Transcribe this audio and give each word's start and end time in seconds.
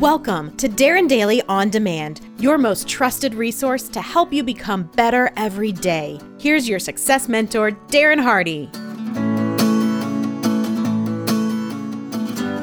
Welcome 0.00 0.56
to 0.56 0.66
Darren 0.66 1.06
Daily 1.10 1.42
On 1.42 1.68
Demand, 1.68 2.22
your 2.38 2.56
most 2.56 2.88
trusted 2.88 3.34
resource 3.34 3.86
to 3.90 4.00
help 4.00 4.32
you 4.32 4.42
become 4.42 4.84
better 4.96 5.30
every 5.36 5.72
day. 5.72 6.18
Here's 6.38 6.66
your 6.66 6.78
success 6.78 7.28
mentor, 7.28 7.72
Darren 7.88 8.18
Hardy. 8.18 8.70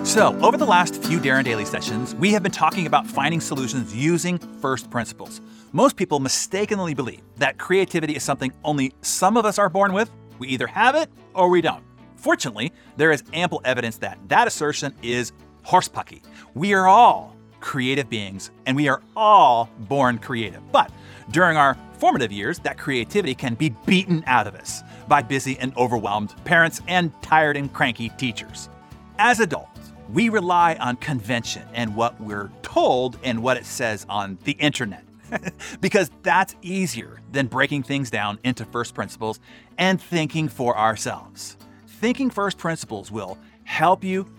So, 0.04 0.36
over 0.42 0.58
the 0.58 0.66
last 0.66 1.04
few 1.04 1.20
Darren 1.20 1.44
Daily 1.44 1.64
sessions, 1.64 2.16
we 2.16 2.32
have 2.32 2.42
been 2.42 2.52
talking 2.52 2.88
about 2.88 3.06
finding 3.06 3.40
solutions 3.40 3.96
using 3.96 4.40
first 4.40 4.90
principles. 4.90 5.40
Most 5.74 5.96
people 5.96 6.20
mistakenly 6.20 6.96
believe 6.96 7.22
that 7.36 7.60
creativity 7.60 8.16
is 8.16 8.24
something 8.24 8.52
only 8.64 8.96
some 9.04 9.38
of 9.38 9.46
us 9.46 9.60
are 9.60 9.70
born 9.70 9.94
with. 9.94 10.10
We 10.40 10.48
either 10.48 10.66
have 10.66 10.96
it 10.96 11.08
or 11.36 11.50
we 11.50 11.62
don't. 11.62 11.84
Fortunately, 12.16 12.74
there 12.96 13.12
is 13.12 13.24
ample 13.32 13.62
evidence 13.64 13.98
that 14.00 14.18
that 14.28 14.48
assertion 14.48 14.92
is 15.04 15.34
horsepucky. 15.66 16.22
We 16.54 16.74
are 16.74 16.88
all 16.88 17.36
creative 17.60 18.10
beings 18.10 18.52
and 18.66 18.76
we 18.76 18.88
are 18.88 19.02
all 19.16 19.70
born 19.80 20.18
creative. 20.18 20.62
But 20.72 20.92
during 21.32 21.58
our 21.58 21.78
formative 21.98 22.32
years, 22.32 22.60
that 22.60 22.78
creativity 22.78 23.36
can 23.36 23.56
be 23.56 23.70
beaten 23.86 24.24
out 24.28 24.48
of 24.48 24.56
us 24.56 24.84
by 25.08 25.22
busy 25.22 25.58
and 25.60 25.76
overwhelmed 25.78 26.34
parents 26.46 26.82
and 26.88 27.12
tired 27.22 27.58
and 27.58 27.72
cranky 27.74 28.10
teachers. 28.10 28.70
As 29.20 29.40
adults, 29.40 29.94
we 30.14 30.30
rely 30.30 30.76
on 30.76 30.96
convention 30.98 31.64
and 31.74 31.96
what 31.96 32.20
we're 32.22 32.52
told 32.62 33.18
and 33.24 33.42
what 33.42 33.58
it 33.58 33.66
says 33.66 34.06
on 34.10 34.38
the 34.44 34.54
internet. 34.54 35.04
because 35.82 36.10
that's 36.24 36.56
easier 36.62 37.20
than 37.32 37.48
breaking 37.48 37.84
things 37.84 38.10
down 38.10 38.40
into 38.46 38.64
first 38.64 38.94
principles 38.94 39.40
and 39.78 40.02
thinking 40.02 40.48
for 40.48 40.78
ourselves. 40.78 41.58
Thinking 41.88 42.30
first 42.30 42.58
principles 42.58 43.12
will 43.12 43.38
help 43.66 44.04
you 44.04 44.30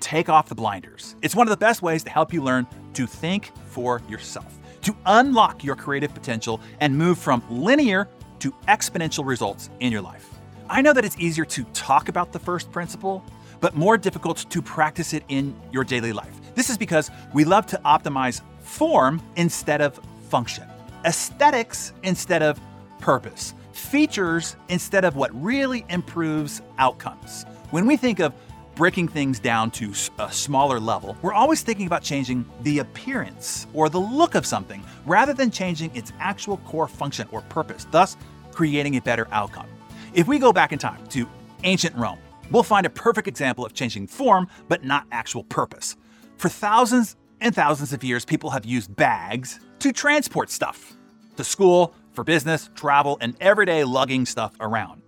take 0.00 0.28
off 0.28 0.48
the 0.48 0.54
blinders. 0.54 1.16
It's 1.22 1.34
one 1.34 1.46
of 1.46 1.50
the 1.50 1.56
best 1.56 1.82
ways 1.82 2.02
to 2.04 2.10
help 2.10 2.32
you 2.32 2.42
learn 2.42 2.66
to 2.94 3.06
think 3.06 3.52
for 3.66 4.02
yourself, 4.08 4.58
to 4.82 4.96
unlock 5.06 5.64
your 5.64 5.76
creative 5.76 6.14
potential 6.14 6.60
and 6.80 6.96
move 6.96 7.18
from 7.18 7.42
linear 7.48 8.08
to 8.40 8.52
exponential 8.68 9.26
results 9.26 9.70
in 9.80 9.92
your 9.92 10.02
life. 10.02 10.28
I 10.70 10.82
know 10.82 10.92
that 10.92 11.04
it's 11.04 11.18
easier 11.18 11.44
to 11.46 11.64
talk 11.74 12.08
about 12.08 12.32
the 12.32 12.38
first 12.38 12.70
principle, 12.70 13.24
but 13.60 13.74
more 13.74 13.96
difficult 13.96 14.46
to 14.50 14.62
practice 14.62 15.12
it 15.12 15.24
in 15.28 15.58
your 15.72 15.84
daily 15.84 16.12
life. 16.12 16.34
This 16.54 16.70
is 16.70 16.78
because 16.78 17.10
we 17.34 17.44
love 17.44 17.66
to 17.66 17.80
optimize 17.84 18.42
form 18.60 19.22
instead 19.36 19.80
of 19.80 19.98
function, 20.28 20.64
aesthetics 21.04 21.92
instead 22.02 22.42
of 22.42 22.60
purpose, 22.98 23.54
features 23.72 24.56
instead 24.68 25.04
of 25.04 25.16
what 25.16 25.30
really 25.42 25.84
improves 25.88 26.62
outcomes. 26.78 27.44
When 27.70 27.86
we 27.86 27.96
think 27.96 28.18
of 28.18 28.34
breaking 28.78 29.08
things 29.08 29.40
down 29.40 29.72
to 29.72 29.92
a 30.20 30.30
smaller 30.30 30.78
level, 30.78 31.16
we're 31.20 31.32
always 31.32 31.62
thinking 31.62 31.88
about 31.88 32.00
changing 32.00 32.44
the 32.62 32.78
appearance 32.78 33.66
or 33.74 33.88
the 33.88 33.98
look 33.98 34.36
of 34.36 34.46
something 34.46 34.80
rather 35.04 35.34
than 35.34 35.50
changing 35.50 35.94
its 35.96 36.12
actual 36.20 36.58
core 36.58 36.86
function 36.86 37.26
or 37.32 37.40
purpose, 37.42 37.88
thus 37.90 38.16
creating 38.52 38.96
a 38.96 39.00
better 39.00 39.26
outcome. 39.32 39.66
If 40.14 40.28
we 40.28 40.38
go 40.38 40.52
back 40.52 40.72
in 40.72 40.78
time 40.78 41.04
to 41.08 41.28
ancient 41.64 41.96
Rome, 41.96 42.20
we'll 42.52 42.62
find 42.62 42.86
a 42.86 42.90
perfect 42.90 43.26
example 43.26 43.66
of 43.66 43.74
changing 43.74 44.06
form 44.06 44.46
but 44.68 44.84
not 44.84 45.06
actual 45.10 45.42
purpose. 45.42 45.96
For 46.36 46.48
thousands 46.48 47.16
and 47.40 47.52
thousands 47.52 47.92
of 47.92 48.04
years, 48.04 48.24
people 48.24 48.50
have 48.50 48.64
used 48.64 48.94
bags 48.94 49.58
to 49.80 49.92
transport 49.92 50.50
stuff 50.50 50.94
to 51.36 51.42
school, 51.42 51.94
for 52.12 52.22
business, 52.22 52.70
travel, 52.76 53.18
and 53.20 53.36
everyday 53.40 53.82
lugging 53.82 54.24
stuff 54.24 54.52
around. 54.60 55.02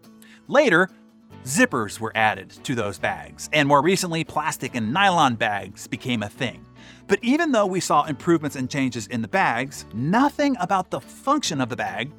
Later, 0.47 0.89
Zippers 1.45 1.99
were 1.99 2.13
added 2.15 2.51
to 2.65 2.75
those 2.75 2.99
bags, 2.99 3.49
and 3.55 3.67
more 3.67 3.81
recently, 3.81 4.25
plastic 4.25 4.75
and 4.75 4.93
nylon 4.93 5.37
bags 5.37 5.87
became 5.87 6.23
a 6.23 6.29
thing. 6.29 6.67
But 7.07 7.19
even 7.23 7.51
though 7.51 7.65
we 7.65 7.81
saw 7.81 8.05
improvements 8.05 8.57
and 8.57 8.69
changes 8.69 9.07
in 9.07 9.23
the 9.23 9.29
bags, 9.29 9.87
nothing 9.95 10.55
about 10.61 10.91
the 10.91 11.01
function 11.01 11.63
of 11.63 11.71
the 11.71 11.77
bag 11.77 12.13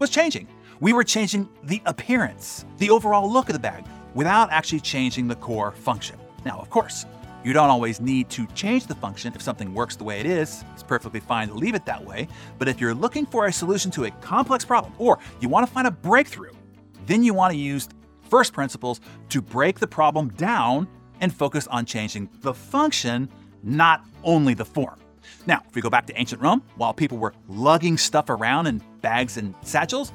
was 0.00 0.10
changing. 0.10 0.48
We 0.80 0.92
were 0.92 1.04
changing 1.04 1.48
the 1.62 1.80
appearance, 1.86 2.64
the 2.78 2.90
overall 2.90 3.32
look 3.32 3.48
of 3.48 3.52
the 3.52 3.60
bag, 3.60 3.86
without 4.12 4.50
actually 4.50 4.80
changing 4.80 5.28
the 5.28 5.36
core 5.36 5.70
function. 5.70 6.18
Now, 6.44 6.58
of 6.58 6.68
course, 6.68 7.06
you 7.44 7.52
don't 7.52 7.70
always 7.70 8.00
need 8.00 8.28
to 8.30 8.44
change 8.48 8.88
the 8.88 8.96
function 8.96 9.32
if 9.36 9.42
something 9.42 9.72
works 9.72 9.94
the 9.94 10.04
way 10.04 10.18
it 10.18 10.26
is. 10.26 10.64
It's 10.72 10.82
perfectly 10.82 11.20
fine 11.20 11.46
to 11.48 11.54
leave 11.54 11.76
it 11.76 11.86
that 11.86 12.04
way. 12.04 12.26
But 12.58 12.68
if 12.68 12.80
you're 12.80 12.94
looking 12.94 13.24
for 13.24 13.46
a 13.46 13.52
solution 13.52 13.92
to 13.92 14.06
a 14.06 14.10
complex 14.10 14.64
problem 14.64 14.94
or 14.98 15.20
you 15.40 15.48
want 15.48 15.64
to 15.64 15.72
find 15.72 15.86
a 15.86 15.92
breakthrough, 15.92 16.52
then 17.06 17.22
you 17.22 17.34
want 17.34 17.52
to 17.52 17.58
use 17.58 17.88
first 18.28 18.52
principles 18.52 19.00
to 19.30 19.40
break 19.40 19.78
the 19.78 19.86
problem 19.86 20.28
down 20.30 20.88
and 21.20 21.32
focus 21.32 21.66
on 21.68 21.84
changing 21.86 22.28
the 22.40 22.54
function, 22.54 23.28
not 23.62 24.04
only 24.22 24.54
the 24.54 24.64
form. 24.64 24.98
Now, 25.46 25.62
if 25.68 25.74
we 25.74 25.80
go 25.80 25.90
back 25.90 26.06
to 26.06 26.18
ancient 26.18 26.42
Rome, 26.42 26.62
while 26.76 26.92
people 26.92 27.18
were 27.18 27.34
lugging 27.48 27.96
stuff 27.96 28.28
around 28.30 28.66
in 28.66 28.82
bags 29.00 29.36
and 29.36 29.54
satchels, 29.62 30.12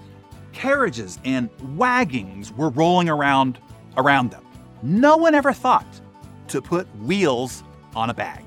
carriages 0.54 1.20
and 1.26 1.50
wagons 1.76 2.52
were 2.52 2.70
rolling 2.70 3.10
around 3.10 3.60
around 3.98 4.32
them. 4.32 4.44
No 4.82 5.18
one 5.18 5.36
ever 5.36 5.52
thought 5.52 5.88
to 6.48 6.62
put 6.62 6.88
wheels 7.00 7.64
on 7.96 8.10
a 8.10 8.14
bag, 8.14 8.44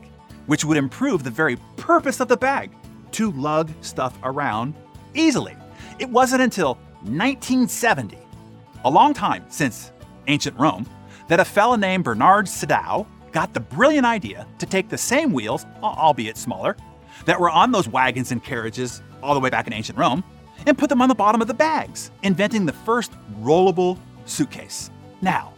which 0.47 0.65
would 0.65 0.77
improve 0.77 1.25
the 1.25 1.31
very 1.31 1.57
purpose 1.77 2.21
of 2.21 2.29
the 2.29 2.37
bag 2.37 2.71
to 3.13 3.31
lug 3.33 3.71
stuff 3.81 4.19
around 4.23 4.75
easily. 5.15 5.57
It 5.99 6.09
wasn't 6.09 6.43
until 6.43 6.75
1970 7.03 8.22
a 8.85 8.91
long 8.91 9.15
time 9.15 9.45
since 9.49 9.93
ancient 10.27 10.59
Rome, 10.59 10.89
that 11.29 11.41
a 11.41 11.45
fellow 11.45 11.77
named 11.77 12.05
Bernard 12.05 12.47
Sadow 12.47 13.07
got 13.33 13.55
the 13.55 13.61
brilliant 13.61 14.07
idea 14.07 14.47
to 14.59 14.67
take 14.67 14.89
the 14.89 14.99
same 14.99 15.33
wheels, 15.33 15.65
albeit 15.83 16.37
smaller, 16.37 16.77
that 17.25 17.41
were 17.41 17.51
on 17.51 17.73
those 17.73 17.89
wagons 17.89 18.33
and 18.33 18.43
carriages 18.43 19.03
all 19.23 19.35
the 19.35 19.41
way 19.41 19.51
back 19.51 19.67
in 19.67 19.73
ancient 19.73 19.99
Rome, 19.99 20.23
and 20.67 20.77
put 20.77 20.89
them 20.89 21.01
on 21.03 21.09
the 21.09 21.15
bottom 21.15 21.41
of 21.41 21.49
the 21.49 21.55
bags, 21.55 22.11
inventing 22.23 22.67
the 22.67 22.73
first 22.73 23.13
rollable 23.41 23.99
suitcase. 24.27 24.91
Now, 25.21 25.55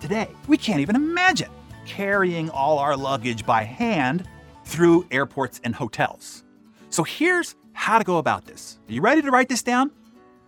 today, 0.00 0.28
we 0.46 0.56
can't 0.56 0.80
even 0.80 0.96
imagine 0.96 1.50
carrying 1.86 2.50
all 2.50 2.78
our 2.78 2.96
luggage 2.96 3.46
by 3.46 3.62
hand 3.62 4.28
through 4.64 5.06
airports 5.10 5.60
and 5.64 5.74
hotels. 5.74 6.44
So 6.90 7.02
here's 7.02 7.54
how 7.72 7.98
to 7.98 8.04
go 8.04 8.18
about 8.18 8.46
this. 8.46 8.78
Are 8.88 8.92
you 8.92 9.00
ready 9.00 9.22
to 9.22 9.30
write 9.30 9.48
this 9.48 9.62
down? 9.62 9.90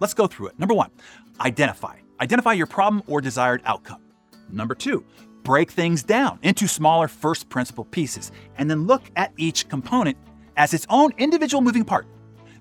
Let's 0.01 0.15
go 0.15 0.27
through 0.27 0.49
it. 0.49 0.59
Number 0.59 0.75
one, 0.75 0.91
identify. 1.41 1.99
Identify 2.21 2.55
your 2.55 2.67
problem 2.67 3.03
or 3.07 3.21
desired 3.21 3.63
outcome. 3.65 4.03
Number 4.51 4.75
two, 4.75 5.05
break 5.45 5.71
things 5.71 6.03
down 6.03 6.39
into 6.43 6.67
smaller 6.67 7.09
first 7.09 7.49
principle 7.49 7.85
pieces 7.85 8.33
and 8.57 8.71
then 8.71 8.87
look 8.87 9.03
at 9.17 9.33
each 9.37 9.69
component 9.69 10.17
as 10.57 10.75
its 10.75 10.87
own 10.91 11.13
individual 11.19 11.61
moving 11.61 11.85
part. 11.85 12.07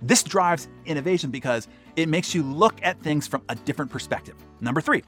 This 0.01 0.22
drives 0.22 0.68
innovation 0.85 1.31
because 1.31 1.68
it 1.95 2.07
makes 2.07 2.35
you 2.35 2.44
look 2.44 2.79
at 2.84 3.01
things 3.01 3.28
from 3.28 3.41
a 3.50 3.56
different 3.56 3.90
perspective. 3.90 4.35
Number 4.62 4.79
three, 4.79 5.03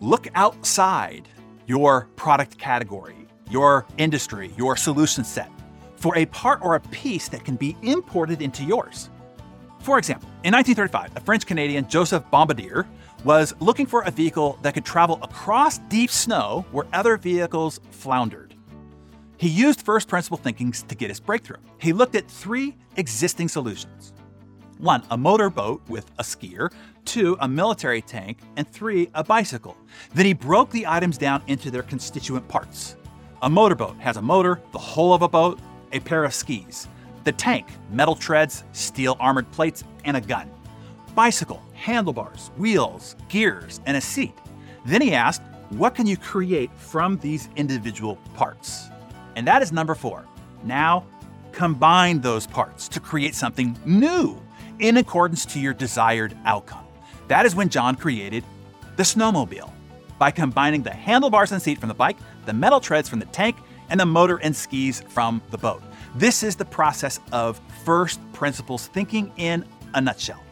look 0.00 0.28
outside 0.34 1.28
your 1.66 2.08
product 2.16 2.56
category, 2.56 3.26
your 3.50 3.86
industry, 3.98 4.50
your 4.56 4.76
solution 4.76 5.24
set 5.24 5.50
for 5.96 6.16
a 6.16 6.24
part 6.26 6.60
or 6.62 6.76
a 6.76 6.80
piece 6.80 7.28
that 7.28 7.44
can 7.44 7.56
be 7.56 7.76
imported 7.82 8.40
into 8.40 8.64
yours. 8.64 9.10
For 9.80 9.98
example, 9.98 10.28
in 10.44 10.52
1935, 10.52 11.16
a 11.16 11.20
French 11.20 11.46
Canadian, 11.46 11.86
Joseph 11.88 12.24
Bombardier, 12.30 12.86
was 13.24 13.54
looking 13.60 13.86
for 13.86 14.02
a 14.02 14.10
vehicle 14.10 14.58
that 14.62 14.74
could 14.74 14.84
travel 14.84 15.18
across 15.22 15.78
deep 15.88 16.10
snow 16.10 16.64
where 16.72 16.86
other 16.92 17.16
vehicles 17.16 17.80
floundered. 17.90 18.54
He 19.36 19.48
used 19.48 19.82
first 19.82 20.08
principle 20.08 20.38
thinking 20.38 20.72
to 20.72 20.94
get 20.94 21.08
his 21.08 21.20
breakthrough. 21.20 21.56
He 21.78 21.92
looked 21.92 22.14
at 22.14 22.28
three 22.28 22.76
existing 22.96 23.48
solutions 23.48 24.12
one, 24.78 25.02
a 25.10 25.16
motorboat 25.16 25.82
with 25.88 26.10
a 26.18 26.22
skier, 26.22 26.72
two, 27.04 27.36
a 27.40 27.48
military 27.48 28.00
tank, 28.00 28.38
and 28.56 28.66
three, 28.66 29.10
a 29.14 29.22
bicycle. 29.22 29.76
Then 30.14 30.24
he 30.24 30.32
broke 30.32 30.70
the 30.70 30.86
items 30.86 31.18
down 31.18 31.42
into 31.48 31.70
their 31.70 31.82
constituent 31.82 32.48
parts. 32.48 32.96
A 33.42 33.50
motorboat 33.50 33.96
has 33.98 34.16
a 34.16 34.22
motor, 34.22 34.60
the 34.72 34.78
hull 34.78 35.12
of 35.12 35.20
a 35.20 35.28
boat, 35.28 35.58
a 35.92 36.00
pair 36.00 36.24
of 36.24 36.32
skis. 36.32 36.88
The 37.24 37.32
tank, 37.32 37.66
metal 37.90 38.14
treads, 38.14 38.64
steel 38.72 39.18
armored 39.20 39.50
plates, 39.52 39.84
and 40.04 40.16
a 40.16 40.20
gun 40.20 40.50
bicycle, 41.14 41.62
handlebars, 41.74 42.50
wheels, 42.56 43.16
gears, 43.28 43.80
and 43.86 43.96
a 43.96 44.00
seat. 44.00 44.34
Then 44.84 45.02
he 45.02 45.14
asked, 45.14 45.42
What 45.70 45.94
can 45.94 46.06
you 46.06 46.16
create 46.16 46.70
from 46.76 47.18
these 47.18 47.48
individual 47.56 48.16
parts? 48.34 48.88
And 49.36 49.46
that 49.46 49.62
is 49.62 49.72
number 49.72 49.94
four. 49.94 50.26
Now, 50.64 51.06
combine 51.52 52.20
those 52.20 52.46
parts 52.46 52.88
to 52.88 53.00
create 53.00 53.34
something 53.34 53.78
new 53.84 54.40
in 54.78 54.96
accordance 54.96 55.44
to 55.46 55.60
your 55.60 55.74
desired 55.74 56.36
outcome. 56.44 56.86
That 57.28 57.46
is 57.46 57.54
when 57.54 57.68
John 57.68 57.96
created 57.96 58.44
the 58.96 59.02
snowmobile 59.02 59.70
by 60.18 60.30
combining 60.30 60.82
the 60.82 60.92
handlebars 60.92 61.52
and 61.52 61.62
seat 61.62 61.78
from 61.78 61.88
the 61.88 61.94
bike, 61.94 62.16
the 62.46 62.52
metal 62.52 62.80
treads 62.80 63.08
from 63.08 63.18
the 63.18 63.26
tank, 63.26 63.56
and 63.88 63.98
the 63.98 64.06
motor 64.06 64.36
and 64.38 64.54
skis 64.54 65.00
from 65.08 65.42
the 65.50 65.58
boat. 65.58 65.82
This 66.14 66.42
is 66.42 66.56
the 66.56 66.64
process 66.64 67.20
of 67.32 67.60
first 67.84 68.20
principles 68.32 68.88
thinking 68.88 69.32
in 69.36 69.64
a 69.94 70.00
nutshell. 70.00 70.42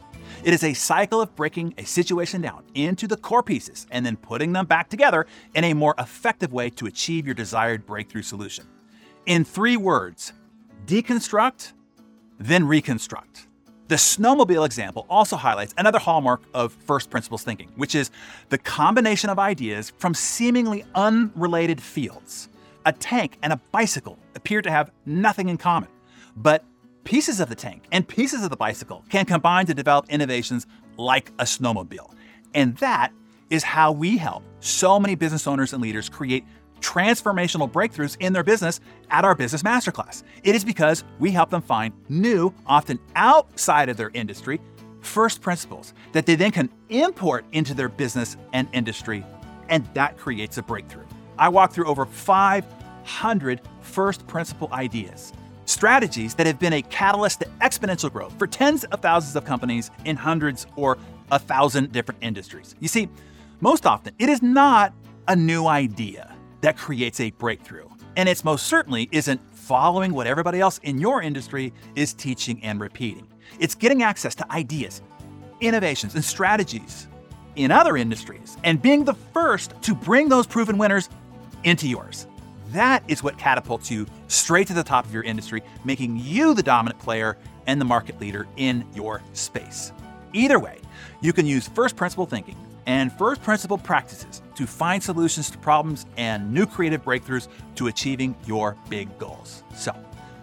It 0.45 0.55
is 0.55 0.63
a 0.63 0.73
cycle 0.73 1.21
of 1.21 1.35
breaking 1.35 1.75
a 1.79 1.85
situation 1.85 2.41
down 2.41 2.63
into 2.75 3.09
the 3.09 3.17
core 3.17 3.43
pieces 3.43 3.89
and 3.91 4.07
then 4.07 4.17
putting 4.17 4.53
them 4.53 4.67
back 4.67 4.89
together 4.89 5.27
in 5.55 5.65
a 5.65 5.75
more 5.75 5.97
effective 5.99 6.53
way 6.53 6.71
to 6.71 6.87
achieve 6.87 7.27
your 7.27 7.35
desired 7.35 7.85
breakthrough 7.85 8.23
solution. 8.23 8.65
In 9.27 9.45
three 9.45 9.77
words, 9.77 10.33
deconstruct, 10.87 11.73
then 12.39 12.69
reconstruct. 12.69 13.49
The 13.89 13.97
snowmobile 13.97 14.65
example 14.65 15.07
also 15.11 15.35
highlights 15.37 15.75
another 15.77 15.99
hallmark 15.99 16.43
of 16.55 16.73
first 16.73 17.11
principles 17.11 17.43
thinking, 17.43 17.71
which 17.75 17.97
is 17.97 18.11
the 18.49 18.59
combination 18.59 19.31
of 19.31 19.41
ideas 19.41 19.93
from 19.99 20.15
seemingly 20.15 20.85
unrelated 20.95 21.81
fields. 21.81 22.49
A 22.87 22.93
tank 22.93 23.39
and 23.43 23.53
a 23.53 23.61
bicycle 23.73 24.19
appear 24.37 24.63
to 24.63 24.71
have 24.71 24.93
nothing 25.05 25.49
in 25.49 25.57
common, 25.57 25.89
but 26.37 26.65
pieces 27.09 27.41
of 27.41 27.49
the 27.49 27.55
tank 27.55 27.85
and 27.91 28.07
pieces 28.07 28.45
of 28.45 28.51
the 28.51 28.57
bicycle 28.57 29.03
can 29.09 29.25
combine 29.25 29.65
to 29.65 29.73
develop 29.73 30.05
innovations 30.11 30.67
like 30.99 31.31
a 31.39 31.45
snowmobile. 31.45 32.13
And 32.53 32.77
that 32.77 33.15
is 33.49 33.63
how 33.63 33.93
we 33.93 34.19
help 34.19 34.43
so 34.61 35.01
many 35.01 35.15
business 35.15 35.47
owners 35.47 35.73
and 35.73 35.81
leaders 35.81 36.11
create 36.11 36.45
transformational 36.81 37.73
breakthroughs 37.73 38.19
in 38.21 38.35
their 38.35 38.43
business 38.43 38.81
at 39.09 39.25
our 39.25 39.35
Business 39.35 39.63
Masterclass. 39.63 40.23
It 40.43 40.55
is 40.55 40.67
because 40.67 41.03
we 41.19 41.31
help 41.31 41.49
them 41.49 41.63
find 41.63 41.95
new, 42.11 42.53
often 42.67 42.99
outside 43.17 43.89
of 43.89 43.97
their 43.97 44.11
industry, 44.13 44.61
first 45.01 45.41
principles 45.41 45.95
that 46.13 46.27
they 46.27 46.35
then 46.35 46.51
can 46.51 46.69
import 46.91 47.47
into 47.53 47.73
their 47.73 47.89
business 47.89 48.37
and 48.53 48.69
industry, 48.75 49.25
and 49.71 49.89
that 49.95 50.19
creates 50.19 50.59
a 50.59 50.63
breakthrough. 50.63 51.07
I 51.39 51.49
walk 51.49 51.73
through 51.73 51.87
over 51.87 52.05
500 52.05 53.63
first 53.81 54.27
principle 54.27 54.69
ideas, 54.73 55.33
strategies 55.69 56.35
that 56.35 56.47
have 56.47 56.59
been 56.59 56.73
a 56.73 56.83
catalyst 56.83 57.41
to 57.41 57.47
exponential 57.61 58.11
growth 58.11 58.37
for 58.39 58.47
tens 58.47 58.85
of 58.85 59.01
thousands 59.01 59.37
of 59.37 59.45
companies 59.45 59.91
in 60.05 60.17
hundreds 60.17 60.67
or 60.77 60.97
a 61.31 61.39
thousand 61.39 61.93
different 61.93 62.23
industries. 62.23 62.75
You 62.81 62.89
see, 62.89 63.09
most 63.61 63.87
often 63.87 64.15
it 64.19 64.29
is 64.29 64.43
not 64.43 64.95
a 65.29 65.37
new 65.37 65.67
idea 65.67 66.35
that 66.63 66.77
creates 66.77 67.21
a 67.21 67.31
breakthrough. 67.33 67.87
And 68.17 68.29
it's 68.29 68.45
most 68.45 68.67
certainly 68.67 69.09
isn't 69.13 69.41
following 69.55 70.13
what 70.13 70.27
everybody 70.27 70.59
else 70.61 70.79
in 70.83 70.99
your 70.99 71.23
industry 71.23 71.73
is 71.95 72.15
teaching 72.15 72.63
and 72.65 72.81
repeating. 72.81 73.29
It's 73.61 73.75
getting 73.75 74.03
access 74.03 74.35
to 74.37 74.51
ideas, 74.51 75.03
innovations, 75.61 76.15
and 76.15 76.25
strategies 76.25 77.07
in 77.57 77.71
other 77.71 77.97
industries 77.97 78.57
and 78.65 78.81
being 78.81 79.05
the 79.05 79.15
first 79.15 79.75
to 79.83 79.95
bring 79.95 80.29
those 80.29 80.47
proven 80.47 80.79
winners 80.79 81.11
into 81.65 81.87
yours. 81.87 82.27
That 82.73 83.03
is 83.09 83.23
what 83.23 83.39
catapults 83.39 83.91
you 83.91 84.07
straight 84.27 84.67
to 84.67 84.75
the 84.75 84.83
top 84.83 85.07
of 85.07 85.15
your 85.15 85.23
industry, 85.23 85.63
making 85.85 86.19
you 86.19 86.55
the 86.55 86.63
dominant 86.63 87.01
player 87.01 87.39
and 87.67 87.81
the 87.81 87.85
market 87.85 88.21
leader 88.21 88.47
in 88.57 88.85
your 88.95 89.23
space. 89.33 89.93
Either 90.33 90.59
way, 90.59 90.79
you 91.21 91.33
can 91.33 91.47
use 91.47 91.69
first 91.69 91.97
principle 91.97 92.27
thinking 92.27 92.57
and 92.87 93.13
first 93.13 93.43
principle 93.43 93.79
practices 93.79 94.43
to 94.55 94.67
find 94.67 95.03
solutions 95.03 95.51
to 95.51 95.59
problems 95.59 96.07
and 96.17 96.53
new 96.53 96.67
creative 96.67 97.05
breakthroughs 97.05 97.49
to 97.75 97.87
achieving 97.87 98.35
your 98.47 98.77
big 98.89 99.19
goals. 99.19 99.63
So, 99.75 99.95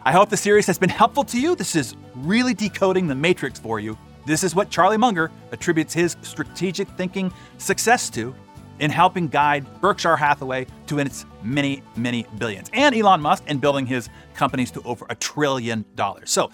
I 0.04 0.12
hope 0.12 0.30
the 0.30 0.38
series 0.38 0.68
has 0.68 0.78
been 0.78 0.90
helpful 0.90 1.24
to 1.26 1.40
you. 1.40 1.56
This 1.56 1.76
is 1.76 1.96
really 2.16 2.54
decoding 2.54 3.08
the 3.08 3.16
matrix 3.16 3.60
for 3.60 3.80
you. 3.80 3.98
This 4.26 4.44
is 4.44 4.56
what 4.56 4.70
Charlie 4.70 4.98
Munger 4.98 5.32
attributes 5.52 5.94
his 5.94 6.18
strategic 6.22 6.88
thinking 6.90 7.32
success 7.58 8.10
to 8.12 8.34
in 8.80 8.92
helping 8.92 9.28
guide 9.28 9.66
Berkshire 9.82 10.16
Hathaway 10.16 10.68
to 10.88 11.00
its 11.00 11.26
many, 11.44 11.82
many 11.96 12.26
billions, 12.38 12.70
and 12.74 12.96
Elon 12.96 13.22
Musk 13.22 13.44
in 13.48 13.60
building 13.60 13.86
his 13.86 14.10
companies 14.34 14.72
to 14.72 14.82
over 14.84 15.06
a 15.10 15.16
trillion 15.16 15.86
dollars. 15.96 16.32
So, 16.32 16.52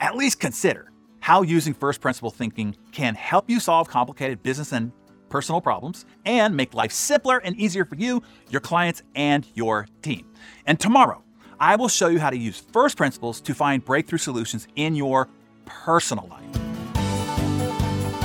at 0.00 0.16
least 0.16 0.40
consider 0.40 0.90
how 1.20 1.42
using 1.42 1.72
first 1.72 2.00
principle 2.00 2.30
thinking 2.30 2.76
can 2.92 3.14
help 3.14 3.48
you 3.48 3.58
solve 3.58 3.88
complicated 3.88 4.42
business 4.42 4.72
and 4.72 4.92
personal 5.30 5.60
problems 5.60 6.04
and 6.26 6.56
make 6.56 6.74
life 6.74 6.92
simpler 6.92 7.38
and 7.38 7.56
easier 7.56 7.84
for 7.84 7.96
you, 7.96 8.22
your 8.50 8.60
clients, 8.60 9.02
and 9.14 9.46
your 9.54 9.88
team. 10.02 10.26
And 10.66 10.78
tomorrow, 10.78 11.24
I 11.58 11.76
will 11.76 11.88
show 11.88 12.08
you 12.08 12.20
how 12.20 12.30
to 12.30 12.36
use 12.36 12.60
first 12.60 12.96
principles 12.96 13.40
to 13.40 13.54
find 13.54 13.84
breakthrough 13.84 14.18
solutions 14.18 14.68
in 14.76 14.94
your 14.94 15.28
personal 15.64 16.28
life. 16.28 16.63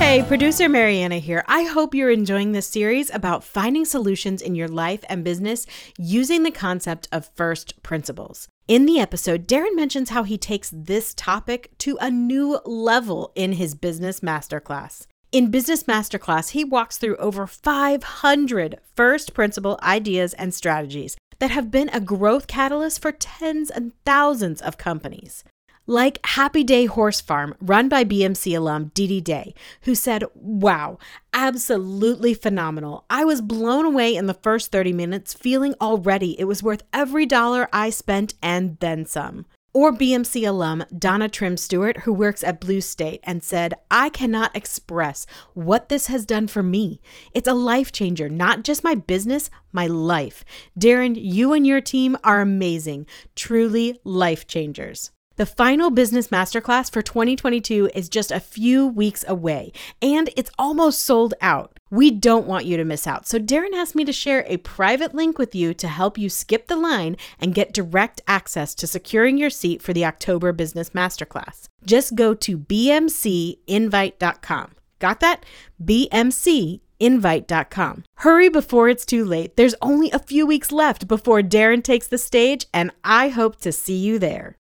Hey, 0.00 0.24
producer 0.24 0.68
Mariana 0.68 1.18
here. 1.18 1.44
I 1.46 1.64
hope 1.64 1.94
you're 1.94 2.10
enjoying 2.10 2.50
this 2.50 2.66
series 2.66 3.10
about 3.10 3.44
finding 3.44 3.84
solutions 3.84 4.40
in 4.42 4.56
your 4.56 4.66
life 4.66 5.04
and 5.10 5.22
business 5.22 5.66
using 5.98 6.42
the 6.42 6.50
concept 6.50 7.06
of 7.12 7.30
first 7.36 7.80
principles. 7.84 8.48
In 8.66 8.86
the 8.86 8.98
episode, 8.98 9.46
Darren 9.46 9.76
mentions 9.76 10.08
how 10.08 10.24
he 10.24 10.36
takes 10.36 10.72
this 10.74 11.14
topic 11.14 11.70
to 11.78 11.96
a 12.00 12.10
new 12.10 12.58
level 12.64 13.30
in 13.36 13.52
his 13.52 13.76
business 13.76 14.18
masterclass. 14.20 15.06
In 15.32 15.50
Business 15.50 15.84
Masterclass, 15.84 16.52
he 16.52 16.64
walks 16.64 16.98
through 16.98 17.16
over 17.18 17.46
500 17.46 18.80
first 18.96 19.32
principle 19.34 19.78
ideas 19.82 20.32
and 20.34 20.52
strategies 20.52 21.16
that 21.38 21.52
have 21.52 21.70
been 21.70 21.90
a 21.90 22.00
growth 22.00 22.46
catalyst 22.48 23.00
for 23.00 23.12
tens 23.12 23.70
and 23.70 23.92
thousands 24.04 24.60
of 24.62 24.78
companies. 24.78 25.44
Like 25.90 26.24
Happy 26.24 26.62
Day 26.62 26.86
Horse 26.86 27.20
Farm, 27.20 27.56
run 27.60 27.88
by 27.88 28.04
BMC 28.04 28.56
alum 28.56 28.92
Didi 28.94 29.20
Day, 29.20 29.54
who 29.80 29.96
said, 29.96 30.22
Wow, 30.36 30.98
absolutely 31.34 32.32
phenomenal. 32.32 33.06
I 33.10 33.24
was 33.24 33.40
blown 33.42 33.84
away 33.84 34.14
in 34.14 34.26
the 34.26 34.34
first 34.34 34.70
30 34.70 34.92
minutes, 34.92 35.34
feeling 35.34 35.74
already 35.80 36.38
it 36.38 36.44
was 36.44 36.62
worth 36.62 36.84
every 36.92 37.26
dollar 37.26 37.68
I 37.72 37.90
spent 37.90 38.34
and 38.40 38.78
then 38.78 39.04
some. 39.04 39.46
Or 39.74 39.90
BMC 39.92 40.46
alum 40.46 40.84
Donna 40.96 41.28
Trim 41.28 41.56
Stewart, 41.56 41.96
who 42.02 42.12
works 42.12 42.44
at 42.44 42.60
Blue 42.60 42.80
State, 42.80 43.18
and 43.24 43.42
said, 43.42 43.74
I 43.90 44.10
cannot 44.10 44.54
express 44.54 45.26
what 45.54 45.88
this 45.88 46.06
has 46.06 46.24
done 46.24 46.46
for 46.46 46.62
me. 46.62 47.00
It's 47.34 47.48
a 47.48 47.52
life 47.52 47.90
changer, 47.90 48.28
not 48.28 48.62
just 48.62 48.84
my 48.84 48.94
business, 48.94 49.50
my 49.72 49.88
life. 49.88 50.44
Darren, 50.78 51.16
you 51.20 51.52
and 51.52 51.66
your 51.66 51.80
team 51.80 52.16
are 52.22 52.40
amazing, 52.40 53.08
truly 53.34 53.98
life 54.04 54.46
changers. 54.46 55.10
The 55.40 55.46
final 55.46 55.88
business 55.88 56.28
masterclass 56.28 56.92
for 56.92 57.00
2022 57.00 57.92
is 57.94 58.10
just 58.10 58.30
a 58.30 58.40
few 58.40 58.86
weeks 58.86 59.24
away, 59.26 59.72
and 60.02 60.28
it's 60.36 60.50
almost 60.58 61.00
sold 61.00 61.32
out. 61.40 61.78
We 61.88 62.10
don't 62.10 62.46
want 62.46 62.66
you 62.66 62.76
to 62.76 62.84
miss 62.84 63.06
out. 63.06 63.26
So, 63.26 63.38
Darren 63.38 63.72
asked 63.74 63.94
me 63.94 64.04
to 64.04 64.12
share 64.12 64.44
a 64.46 64.58
private 64.58 65.14
link 65.14 65.38
with 65.38 65.54
you 65.54 65.72
to 65.72 65.88
help 65.88 66.18
you 66.18 66.28
skip 66.28 66.66
the 66.66 66.76
line 66.76 67.16
and 67.38 67.54
get 67.54 67.72
direct 67.72 68.20
access 68.28 68.74
to 68.74 68.86
securing 68.86 69.38
your 69.38 69.48
seat 69.48 69.80
for 69.80 69.94
the 69.94 70.04
October 70.04 70.52
Business 70.52 70.90
Masterclass. 70.90 71.68
Just 71.86 72.16
go 72.16 72.34
to 72.34 72.58
bmcinvite.com. 72.58 74.72
Got 74.98 75.20
that? 75.20 75.46
bmcinvite.com. 75.82 78.04
Hurry 78.16 78.50
before 78.50 78.90
it's 78.90 79.06
too 79.06 79.24
late. 79.24 79.56
There's 79.56 79.74
only 79.80 80.10
a 80.10 80.18
few 80.18 80.44
weeks 80.44 80.70
left 80.70 81.08
before 81.08 81.40
Darren 81.40 81.82
takes 81.82 82.08
the 82.08 82.18
stage, 82.18 82.66
and 82.74 82.90
I 83.02 83.30
hope 83.30 83.58
to 83.62 83.72
see 83.72 83.96
you 83.96 84.18
there. 84.18 84.58